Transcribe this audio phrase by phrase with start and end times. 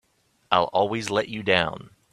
[0.51, 1.91] I'll always let you down!